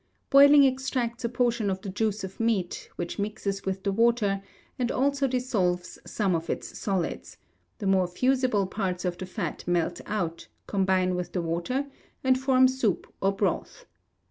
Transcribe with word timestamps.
Boiling 0.31 0.63
extracts 0.65 1.23
a 1.23 1.29
portion 1.29 1.69
of 1.69 1.81
the 1.81 1.89
juice 1.89 2.23
of 2.23 2.39
meat, 2.39 2.89
which 2.95 3.19
mixes 3.19 3.65
with 3.65 3.83
the 3.83 3.91
water, 3.91 4.41
and 4.79 4.91
also 4.91 5.27
dissolves 5.27 5.99
some 6.07 6.33
of 6.33 6.49
its 6.49 6.75
solids; 6.79 7.37
the 7.77 7.85
more 7.85 8.07
fusible 8.07 8.65
parts 8.65 9.05
of 9.05 9.15
the 9.19 9.27
fat 9.27 9.63
melt 9.67 10.01
out, 10.07 10.47
combine 10.65 11.13
with 11.13 11.33
the 11.33 11.41
water, 11.43 11.85
and 12.23 12.39
form 12.39 12.67
soup 12.67 13.13
or 13.21 13.31
broth. 13.31 13.85